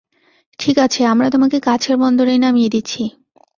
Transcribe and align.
ঠিক 0.59 0.77
আছে, 0.77 1.01
আমরা 1.05 1.27
তোমাকে 1.29 1.57
কাছের 1.59 1.95
বন্দরেই 1.97 2.39
নামিয়ে 2.39 2.69
দিচ্ছি। 2.69 3.01